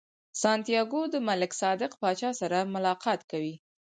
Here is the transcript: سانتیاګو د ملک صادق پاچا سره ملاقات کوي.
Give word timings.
سانتیاګو 0.41 1.01
د 1.13 1.15
ملک 1.27 1.51
صادق 1.61 1.91
پاچا 2.01 2.29
سره 2.41 2.57
ملاقات 2.75 3.21
کوي. 3.31 3.55